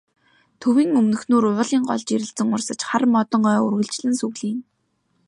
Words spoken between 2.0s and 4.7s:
жирэлзэн урсаж, хар модон ой үргэлжлэн сүглийнэ.